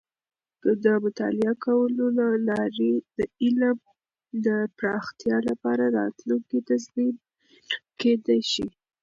د 0.83 0.85
مطالعه 1.03 1.53
کولو 1.65 2.05
له 2.19 2.27
لارې 2.49 2.93
د 3.17 3.19
علم 3.43 3.77
د 4.45 4.47
پراختیا 4.77 5.37
لپاره 5.49 5.83
راتلونکې 5.99 6.57
تضمین 6.69 7.15
کیدی 7.99 8.41
شي. 8.51 8.67